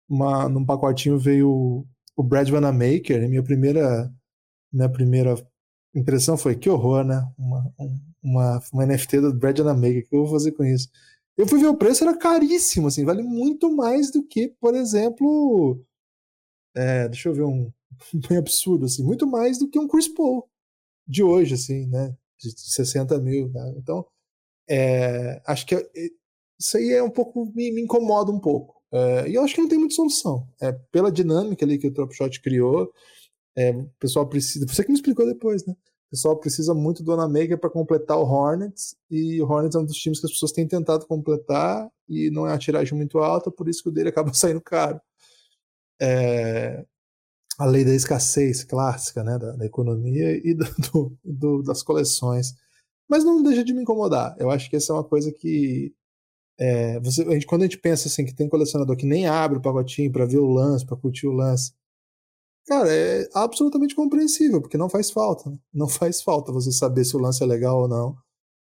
[0.09, 4.13] Uma, num pacotinho veio o Brad Vanamaker, e minha primeira,
[4.73, 5.35] minha primeira
[5.95, 7.27] impressão foi que horror, né?
[7.39, 7.75] Uma,
[8.23, 10.89] uma, uma NFT do Brad Vanamaker, o que eu vou fazer com isso?
[11.37, 15.83] Eu fui ver o preço, era caríssimo, assim, vale muito mais do que, por exemplo.
[16.75, 17.71] É, deixa eu ver um,
[18.29, 20.49] bem absurdo, assim, muito mais do que um Chris Paul
[21.07, 22.17] de hoje, assim, né?
[22.39, 23.49] De 60 mil.
[23.51, 23.75] Né?
[23.77, 24.07] Então,
[24.69, 25.87] é, acho que é,
[26.59, 28.81] isso aí é um pouco, me, me incomoda um pouco.
[28.93, 30.47] É, e eu acho que não tem muita solução.
[30.61, 32.93] É, pela dinâmica ali que o Top Shot criou,
[33.57, 34.67] é, o pessoal precisa.
[34.67, 35.75] Você que me explicou depois, né?
[36.09, 39.85] O pessoal precisa muito do Anamaker para completar o Hornets, e o Hornets é um
[39.85, 43.51] dos times que as pessoas têm tentado completar, e não é uma tiragem muito alta,
[43.51, 45.01] por isso que o dele acaba saindo caro.
[46.01, 46.85] É,
[47.59, 52.55] a lei da escassez clássica né, da, da economia e do, do, do, das coleções.
[53.09, 54.35] Mas não deixa de me incomodar.
[54.39, 55.95] Eu acho que essa é uma coisa que.
[56.59, 59.59] É, você, a gente, quando a gente pensa assim que tem colecionador que nem abre
[59.59, 61.73] o pacotinho para ver o lance, para curtir o lance,
[62.67, 65.51] cara, é absolutamente compreensível, porque não faz falta.
[65.51, 65.59] Né?
[65.73, 68.17] Não faz falta você saber se o lance é legal ou não.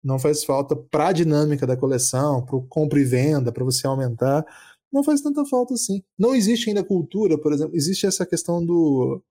[0.04, 3.86] Não faz falta para a dinâmica da coleção, para o compra e venda, para você
[3.86, 4.46] aumentar
[4.92, 6.04] não faz tanta falta assim.
[6.18, 9.22] Não existe ainda cultura, por exemplo, existe essa questão do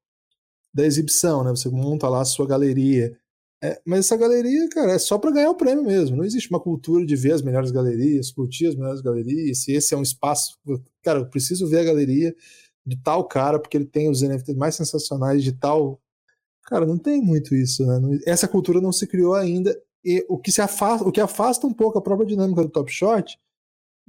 [0.72, 1.50] da exibição, né?
[1.50, 3.16] Você monta lá a sua galeria.
[3.62, 6.16] É, mas essa galeria, cara, é só para ganhar o prêmio mesmo.
[6.16, 9.64] Não existe uma cultura de ver as melhores galerias, curtir as melhores galerias.
[9.64, 10.58] Se esse é um espaço,
[11.02, 12.34] cara, eu preciso ver a galeria
[12.86, 16.00] de tal cara porque ele tem os NFTs mais sensacionais de tal.
[16.64, 18.20] Cara, não tem muito isso, né?
[18.26, 19.78] Essa cultura não se criou ainda.
[20.02, 22.90] E o que se afasta, o que afasta um pouco a própria dinâmica do Top
[22.90, 23.38] Shot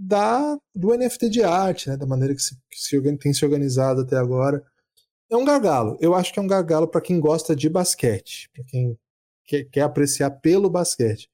[0.02, 4.02] da, do NFT de arte, né, da maneira que, se, que se, tem se organizado
[4.02, 4.64] até agora.
[5.30, 5.98] É um gargalo.
[6.02, 8.98] Eu acho que é um gargalo para quem gosta de basquete, para quem
[9.46, 11.30] quer, quer, apreciar pelo basquete.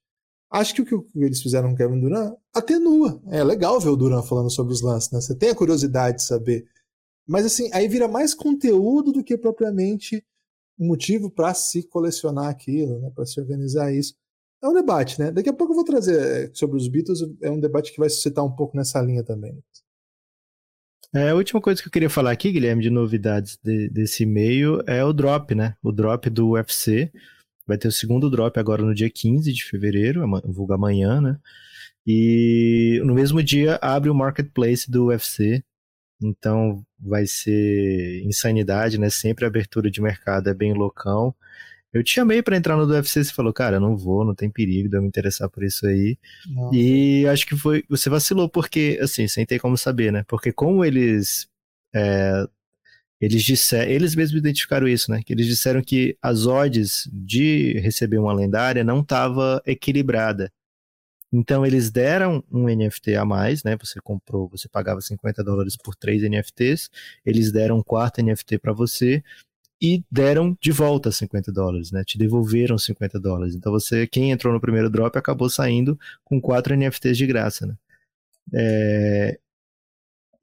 [0.51, 3.21] Acho que o que eles fizeram com o Kevin Durant atenua.
[3.30, 5.21] É legal ver o Durant falando sobre os lances, né?
[5.21, 6.65] Você tem a curiosidade de saber.
[7.25, 10.23] Mas assim, aí vira mais conteúdo do que propriamente
[10.80, 13.12] um motivo para se colecionar aquilo, né?
[13.13, 14.13] Para se organizar isso.
[14.63, 15.32] É um debate, né?
[15.32, 18.10] Daqui a pouco eu vou trazer é, sobre os Beatles, é um debate que vai
[18.10, 19.62] suscitar um pouco nessa linha também.
[21.13, 24.82] É, a última coisa que eu queria falar aqui, Guilherme, de novidades de, desse e-mail
[24.86, 25.76] é o drop, né?
[25.82, 27.12] O drop do UFC.
[27.65, 31.38] Vai ter o segundo drop agora no dia 15 de fevereiro, vulga amanhã, né?
[32.06, 35.63] E no mesmo dia abre o marketplace do UFC.
[36.22, 39.10] Então vai ser insanidade, né?
[39.10, 41.36] Sempre a abertura de mercado é bem loucão.
[41.93, 44.50] Eu te chamei para entrar no do UFC, você falou, cara, não vou, não tem
[44.50, 46.17] perigo de eu me interessar por isso aí.
[46.73, 50.23] E acho que foi, você vacilou, porque, assim, sem ter como saber, né?
[50.28, 51.47] Porque como eles
[51.95, 52.45] é,
[53.19, 55.21] eles disseram, eles mesmos identificaram isso, né?
[55.26, 60.52] Que eles disseram que as odds de receber uma lendária não estava equilibrada.
[61.34, 63.76] Então eles deram um NFT a mais, né?
[63.78, 66.89] Você comprou, você pagava 50 dólares por três NFTs,
[67.26, 69.23] eles deram um quarto NFT para você
[69.82, 72.04] e deram de volta 50 dólares, né?
[72.04, 73.56] Te devolveram 50 dólares.
[73.56, 77.76] Então você, quem entrou no primeiro drop, acabou saindo com quatro NFTs de graça, né?
[78.54, 79.40] É,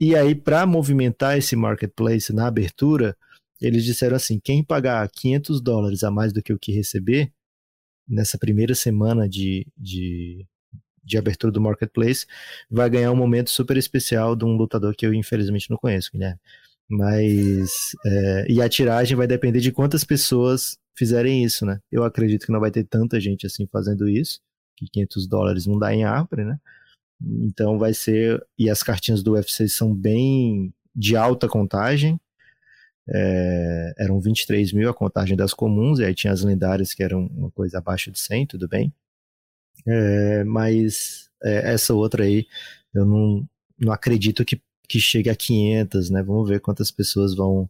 [0.01, 3.17] e aí, para movimentar esse marketplace na abertura,
[3.61, 7.33] eles disseram assim: quem pagar 500 dólares a mais do que o que receber,
[8.07, 10.47] nessa primeira semana de, de,
[11.03, 12.27] de abertura do marketplace,
[12.71, 16.41] vai ganhar um momento super especial de um lutador que eu infelizmente não conheço, Guilherme.
[16.89, 17.71] Mas.
[18.07, 21.81] É, e a tiragem vai depender de quantas pessoas fizerem isso, né?
[21.91, 24.41] Eu acredito que não vai ter tanta gente assim fazendo isso,
[24.77, 26.59] que 500 dólares não dá em árvore, né?
[27.23, 28.45] Então vai ser.
[28.59, 32.21] E as cartinhas do UFC são bem de alta contagem.
[33.09, 37.27] É, eram 23 mil a contagem das comuns, e aí tinha as lendárias que eram
[37.27, 38.93] uma coisa abaixo de 100, tudo bem.
[39.87, 42.47] É, mas é, essa outra aí,
[42.95, 43.47] eu não,
[43.79, 46.23] não acredito que, que chegue a 500, né?
[46.23, 47.69] Vamos ver quantas pessoas vão,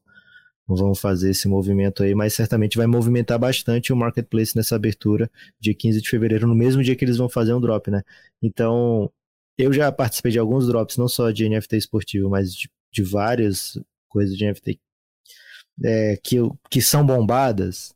[0.66, 5.74] vão fazer esse movimento aí, mas certamente vai movimentar bastante o marketplace nessa abertura de
[5.74, 8.03] 15 de fevereiro, no mesmo dia que eles vão fazer um drop, né?
[8.42, 9.11] Então,
[9.59, 13.79] eu já participei de alguns drops, não só de NFT esportivo, mas de, de várias
[14.09, 14.81] coisas de NFT
[15.83, 16.37] é, que,
[16.70, 17.94] que são bombadas.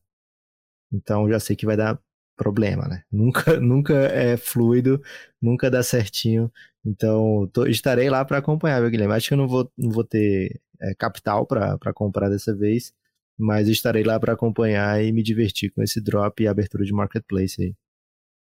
[0.92, 2.00] Então já sei que vai dar
[2.37, 3.02] problema, né?
[3.11, 5.02] Nunca, nunca é fluido,
[5.40, 6.50] nunca dá certinho.
[6.88, 9.14] Então tô, estarei lá para acompanhar, meu Guilherme.
[9.14, 12.92] Acho que eu não vou, não vou ter é, capital para comprar dessa vez,
[13.38, 17.61] mas estarei lá para acompanhar e me divertir com esse drop e abertura de marketplace
[17.61, 17.74] aí.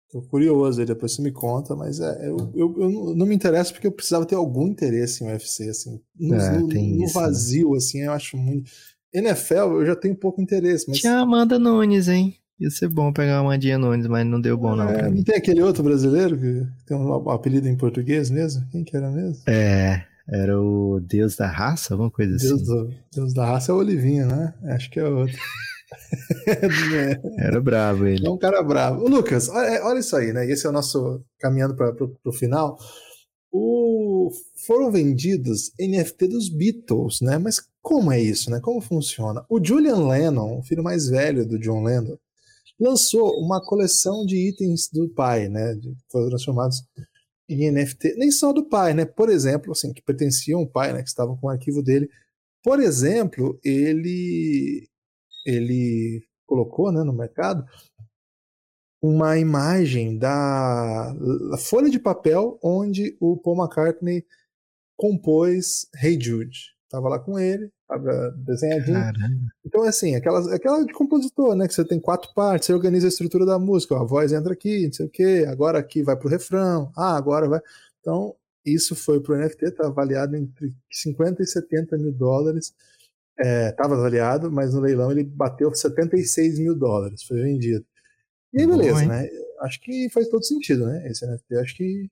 [0.10, 3.74] Tô curioso aí, depois você me conta, mas é, eu, eu, eu, não me interesso
[3.74, 6.00] porque eu precisava ter algum interesse em UFC, assim.
[6.18, 7.26] No, é, no, no isso, né?
[7.26, 7.78] vazio, né?
[7.78, 8.72] assim, eu acho muito.
[9.14, 11.00] NFL, eu já tenho pouco interesse, mas.
[11.00, 12.40] Tinha Amanda Nunes, hein?
[12.60, 14.90] Ia ser bom pegar a Amandinha Nunes, mas não deu bom, não.
[14.90, 18.66] É, não tem aquele outro brasileiro que tem um apelido em português mesmo?
[18.72, 19.44] Quem que era mesmo?
[19.48, 22.66] É, era o Deus da Raça, alguma coisa Deus assim.
[22.66, 24.54] Do, Deus da Raça é o Olivinha, né?
[24.66, 25.38] Acho que é outro.
[27.38, 28.28] Era bravo ele.
[28.28, 29.06] É um cara bravo.
[29.06, 30.50] O Lucas, olha, é, olha, isso aí, né?
[30.50, 31.94] Esse é o nosso caminhando para
[32.26, 32.78] o final.
[33.52, 34.30] O,
[34.66, 37.38] foram vendidos NFT dos Beatles, né?
[37.38, 38.60] Mas como é isso, né?
[38.60, 39.46] Como funciona?
[39.50, 42.18] O Julian Lennon, o filho mais velho do John Lennon,
[42.80, 45.76] lançou uma coleção de itens do pai, né?
[46.12, 46.84] Foram transformados
[47.50, 48.16] em NFT.
[48.18, 49.06] Nem só do pai, né?
[49.06, 51.02] Por exemplo, assim, que pertenciam ao pai, né?
[51.02, 52.10] Que estavam com o arquivo dele.
[52.64, 54.88] Por exemplo, ele
[55.46, 57.66] ele colocou né, no mercado
[59.02, 61.16] uma imagem da
[61.60, 64.26] folha de papel onde o Paul McCartney
[64.98, 66.76] compôs Hey Jude.
[66.90, 67.72] Tava lá com ele,
[68.46, 69.00] desenhadinho.
[69.00, 69.52] Caramba.
[69.66, 71.68] Então, assim, aquela, aquela de compositor, né?
[71.68, 74.54] Que você tem quatro partes, você organiza a estrutura da música, ó, a voz entra
[74.54, 77.62] aqui, não sei o quê, agora aqui vai pro refrão, ah, agora vai.
[78.02, 82.74] Então, isso foi pro NFT, tá avaliado entre 50 e 70 mil dólares
[83.40, 87.86] é, avaliado, mas no leilão ele bateu 76 mil dólares, foi vendido.
[88.54, 89.30] E aí, beleza, Bom, né?
[89.62, 91.08] Acho que faz todo sentido, né?
[91.08, 92.10] Esse NFT acho que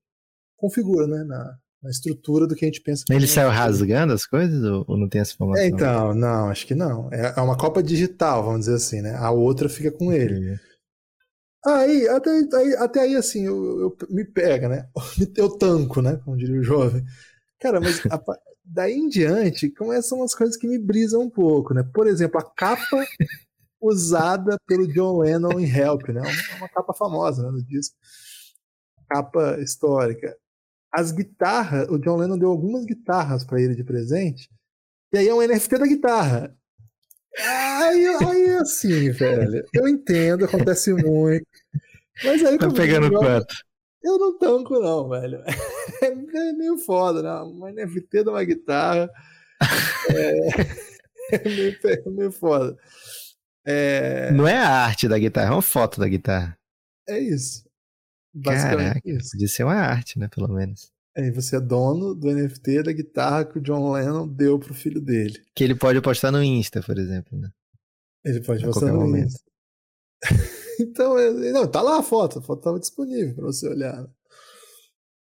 [0.55, 1.23] configura, né?
[1.23, 3.05] Na, na estrutura do que a gente pensa.
[3.11, 5.63] Ele saiu rasgando as coisas ou, não tem essa informação?
[5.63, 7.13] É, então, não, acho que não.
[7.13, 9.15] É, é uma copa digital, vamos dizer assim, né?
[9.15, 10.59] A outra fica com ele.
[11.63, 14.89] Aí, até, aí, até aí, assim, eu, eu, me pega, né?
[15.37, 16.19] Eu tanco, né?
[16.25, 17.03] Como diria o jovem.
[17.59, 18.19] Cara, mas a,
[18.63, 21.83] daí em diante começam as coisas que me brisam um pouco, né?
[21.93, 23.05] Por exemplo, a capa
[23.79, 26.21] usada pelo John Lennon em Help, né?
[26.21, 27.95] Uma, uma capa famosa né, no disco.
[29.07, 30.35] Capa histórica.
[30.97, 34.49] As guitarras, o John Lennon deu algumas guitarras para ele de presente,
[35.13, 36.55] e aí é um NFT da guitarra.
[37.37, 41.45] Aí, aí assim, velho, eu entendo, acontece muito.
[42.23, 43.53] Mas aí tá pegando quanto?
[44.01, 45.43] Eu não tanco, não, velho.
[46.01, 47.31] É meio foda, né?
[47.41, 49.09] Uma NFT de uma guitarra.
[50.09, 50.39] É,
[51.31, 52.77] é, meio, é meio foda.
[53.65, 54.31] É...
[54.31, 56.55] Não é a arte da guitarra, é uma foto da guitarra.
[57.07, 57.64] É isso.
[58.35, 59.31] Basicamente Caraca, isso.
[59.31, 60.27] Podia ser uma arte, né?
[60.27, 60.91] Pelo menos.
[61.17, 64.99] Aí você é dono do NFT da guitarra que o John Lennon deu pro filho
[64.99, 65.41] dele.
[65.55, 67.49] Que ele pode postar no Insta, por exemplo, né?
[68.25, 69.27] Ele pode a postar no momento.
[69.27, 69.51] Insta.
[70.81, 74.01] então, é, não, tá lá a foto, a foto tava disponível para você olhar.
[74.01, 74.09] Né?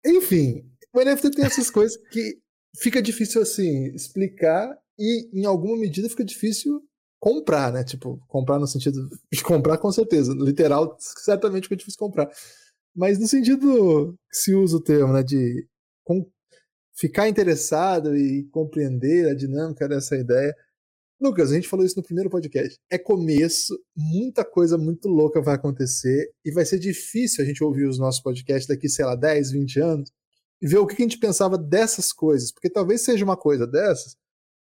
[0.07, 2.39] Enfim, o NFT tem essas coisas que
[2.79, 6.81] fica difícil assim explicar e em alguma medida fica difícil
[7.19, 7.83] comprar, né?
[7.83, 12.31] Tipo, comprar no sentido de comprar com certeza, literal, certamente fica difícil comprar.
[12.97, 15.67] Mas no sentido que se usa o termo, né, de
[16.97, 20.55] ficar interessado e compreender a dinâmica dessa ideia.
[21.21, 22.75] Lucas, a gente falou isso no primeiro podcast.
[22.89, 27.87] É começo, muita coisa muito louca vai acontecer e vai ser difícil a gente ouvir
[27.87, 30.11] os nossos podcasts daqui, sei lá, 10, 20 anos
[30.59, 34.17] e ver o que a gente pensava dessas coisas, porque talvez seja uma coisa dessas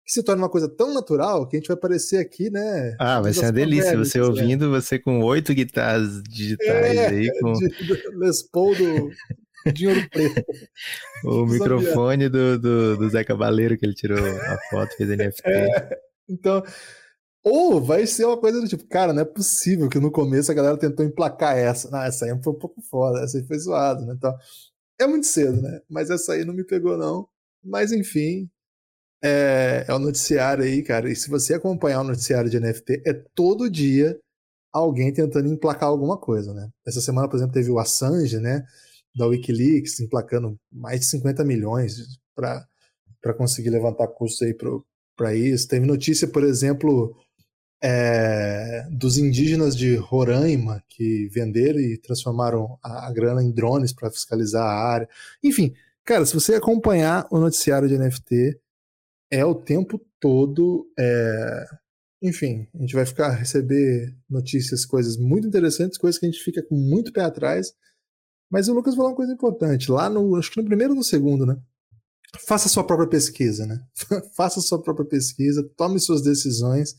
[0.07, 2.95] que se torna uma coisa tão natural que a gente vai aparecer aqui, né?
[2.97, 4.25] Ah, vai ser uma delícia você né?
[4.25, 7.41] ouvindo você com oito guitarras digitais é, aí.
[7.41, 7.53] Com...
[7.55, 7.69] De,
[8.15, 10.45] Les Paul do Dinheiro Preto.
[11.27, 15.43] o microfone do, do, do Zé Cabaleiro que ele tirou a foto, fez NFT.
[15.45, 16.63] É, então,
[17.43, 20.55] ou vai ser uma coisa do tipo, cara, não é possível que no começo a
[20.55, 21.91] galera tentou emplacar essa.
[21.91, 24.15] Não, essa aí foi um pouco foda, essa aí foi zoada, né?
[24.17, 24.33] Então,
[25.01, 25.81] é muito cedo, né?
[25.91, 27.29] Mas essa aí não me pegou, não.
[27.65, 28.49] Mas enfim,
[29.23, 31.11] é, é o noticiário aí, cara.
[31.11, 34.19] E se você acompanhar o noticiário de NFT, é todo dia
[34.73, 36.69] alguém tentando emplacar alguma coisa, né?
[36.87, 38.65] Essa semana, por exemplo, teve o Assange, né?
[39.17, 44.55] Da Wikileaks, emplacando mais de 50 milhões para conseguir levantar custos aí
[45.17, 45.69] para isso.
[45.69, 47.17] Teve notícia, por exemplo,
[47.83, 54.11] é, dos indígenas de Roraima que venderam e transformaram a, a grana em drones para
[54.11, 55.09] fiscalizar a área.
[55.43, 55.73] Enfim,
[56.05, 58.59] cara, se você acompanhar o noticiário de NFT,
[59.31, 60.91] é o tempo todo.
[60.99, 61.65] É...
[62.23, 66.63] Enfim, a gente vai ficar receber notícias, coisas muito interessantes, coisas que a gente fica
[66.63, 67.73] com muito pé atrás.
[68.51, 69.91] Mas o Lucas falou uma coisa importante.
[69.91, 70.37] Lá no.
[70.37, 71.57] Acho que no primeiro ou no segundo, né?
[72.47, 73.81] Faça sua própria pesquisa, né?
[74.37, 76.95] Faça sua própria pesquisa, tome suas decisões,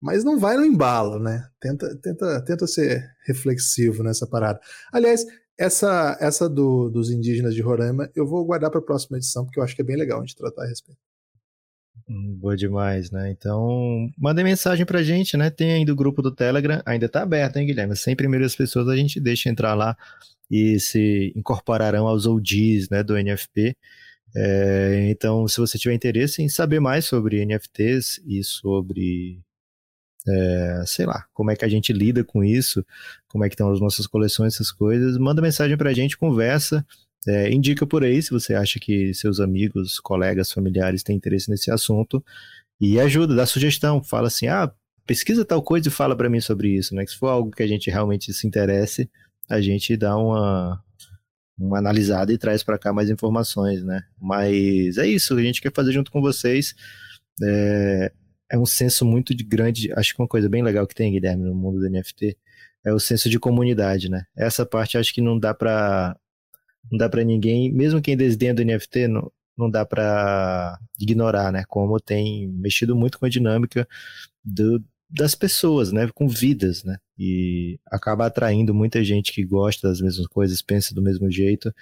[0.00, 1.48] mas não vai no embalo, né?
[1.60, 4.60] Tenta, tenta, tenta ser reflexivo nessa parada.
[4.92, 5.24] Aliás,
[5.58, 9.58] essa, essa do, dos indígenas de Roraima eu vou guardar para a próxima edição, porque
[9.58, 11.00] eu acho que é bem legal a gente tratar a respeito.
[12.08, 13.30] Hum, boa demais, né?
[13.30, 15.50] Então, mandem mensagem pra gente, né?
[15.50, 17.96] Tem ainda o grupo do Telegram, ainda tá aberto, hein, Guilherme?
[17.96, 19.96] 100 primeiras pessoas a gente deixa entrar lá
[20.50, 23.76] e se incorporarão aos OGs, né, do NFP.
[24.34, 29.40] É, então, se você tiver interesse em saber mais sobre NFTs e sobre,
[30.28, 32.84] é, sei lá, como é que a gente lida com isso,
[33.28, 36.84] como é que estão as nossas coleções, essas coisas, manda mensagem pra gente, conversa.
[37.26, 41.70] É, indica por aí se você acha que seus amigos, colegas, familiares têm interesse nesse
[41.70, 42.24] assunto
[42.80, 44.72] e ajuda, dá sugestão, fala assim, ah,
[45.06, 47.04] pesquisa tal coisa e fala para mim sobre isso, né?
[47.04, 49.08] Que se for algo que a gente realmente se interesse,
[49.48, 50.82] a gente dá uma,
[51.58, 54.02] uma analisada e traz para cá mais informações, né?
[54.20, 56.74] Mas é isso, a gente quer fazer junto com vocês.
[57.42, 58.12] É,
[58.50, 61.44] é um senso muito de grande, acho que uma coisa bem legal que tem, Guilherme,
[61.44, 62.36] no mundo do NFT,
[62.84, 64.24] é o senso de comunidade, né?
[64.36, 66.16] Essa parte acho que não dá para
[66.90, 71.64] não dá para ninguém, mesmo quem desdenha do NFT, não, não dá para ignorar, né?
[71.68, 73.86] Como tem mexido muito com a dinâmica
[74.44, 76.08] do, das pessoas, né?
[76.14, 76.96] Com vidas, né?
[77.18, 81.72] E acaba atraindo muita gente que gosta das mesmas coisas, pensa do mesmo jeito.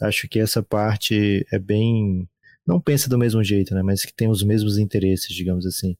[0.00, 2.28] Acho que essa parte é bem
[2.68, 5.96] não pensa do mesmo jeito, né, mas que tem os mesmos interesses, digamos assim.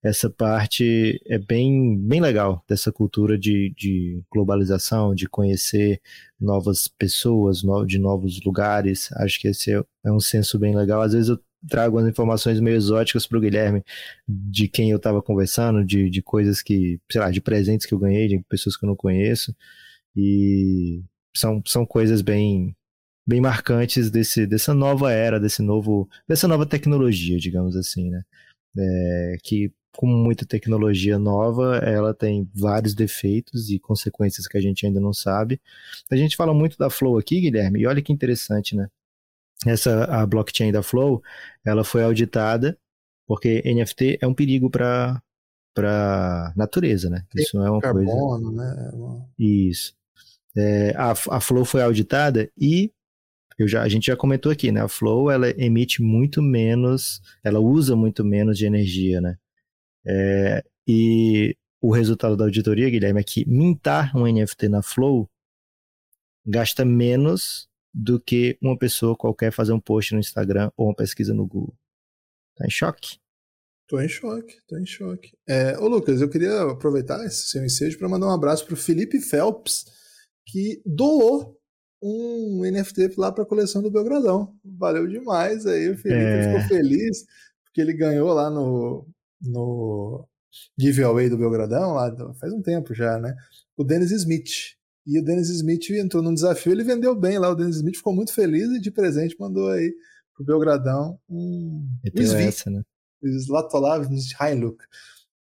[0.00, 6.00] Essa parte é bem, bem legal dessa cultura de, de globalização, de conhecer
[6.40, 9.10] novas pessoas, no, de novos lugares.
[9.14, 11.02] Acho que esse é, é um senso bem legal.
[11.02, 13.82] Às vezes eu trago umas informações meio exóticas para o Guilherme
[14.28, 17.98] de quem eu estava conversando, de, de coisas que, sei lá, de presentes que eu
[17.98, 19.52] ganhei, de pessoas que eu não conheço.
[20.14, 21.02] E
[21.36, 22.76] são, são coisas bem
[23.26, 28.22] bem marcantes desse, dessa nova era, desse novo, dessa nova tecnologia, digamos assim, né?
[28.76, 34.86] É, que com muita tecnologia nova, ela tem vários defeitos e consequências que a gente
[34.86, 35.60] ainda não sabe.
[36.10, 38.88] A gente fala muito da Flow aqui, Guilherme, e olha que interessante, né?
[39.66, 41.22] Essa a blockchain da Flow,
[41.64, 42.76] ela foi auditada
[43.26, 45.22] porque NFT é um perigo para
[45.74, 47.24] para natureza, né?
[47.34, 48.92] Isso não é uma carbono, coisa.
[48.92, 49.26] Né?
[49.38, 49.94] Isso.
[50.54, 52.92] É, a, a Flow foi auditada e
[53.62, 54.80] eu já, a gente já comentou aqui, né?
[54.80, 59.36] A Flow ela emite muito menos, ela usa muito menos de energia, né?
[60.06, 65.28] É, e o resultado da auditoria, Guilherme, é que mintar um NFT na Flow
[66.44, 71.34] gasta menos do que uma pessoa qualquer fazer um post no Instagram ou uma pesquisa
[71.34, 71.76] no Google.
[72.56, 73.18] Tá em choque?
[73.86, 75.36] Tô em choque, tô em choque.
[75.46, 79.20] É, ô Lucas, eu queria aproveitar esse seu ensejo para mandar um abraço pro Felipe
[79.20, 79.84] Phelps,
[80.46, 81.60] que doou
[82.02, 84.54] um NFT lá para a coleção do Belgradão.
[84.64, 86.42] Valeu demais aí, o Felipe é...
[86.44, 87.24] ficou feliz,
[87.64, 89.06] porque ele ganhou lá no,
[89.40, 90.26] no
[90.78, 93.34] giveaway do Belgradão, lá faz um tempo já, né?
[93.76, 94.76] O Dennis Smith.
[95.06, 97.50] E o Dennis Smith entrou num desafio, ele vendeu bem lá.
[97.50, 99.92] O Dennis Smith ficou muito feliz e de presente mandou aí
[100.34, 102.82] pro Belgradão um, um Svi, essa, né?
[103.24, 104.06] Zlatolav
[104.40, 104.82] Hiluk.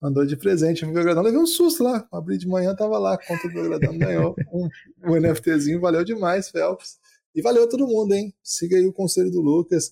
[0.01, 1.21] Mandou de presente no Belgradão.
[1.21, 2.07] Levei um susto lá.
[2.11, 3.17] Abri de manhã, tava lá.
[3.17, 4.67] Conta do Belgradão ganhou um,
[5.05, 5.79] um NFTzinho.
[5.79, 6.97] Valeu demais, Phelps.
[7.35, 8.33] E valeu a todo mundo, hein?
[8.43, 9.91] Siga aí o conselho do Lucas.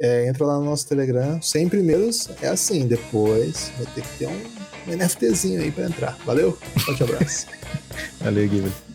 [0.00, 1.42] É, entra lá no nosso Telegram.
[1.42, 2.86] 100 primeiros é assim.
[2.86, 6.16] Depois vai ter que ter um, um NFTzinho aí para entrar.
[6.24, 6.52] Valeu?
[6.84, 7.46] Forte abraço.
[8.22, 8.91] valeu, Guilherme.